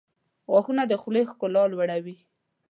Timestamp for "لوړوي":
1.71-2.17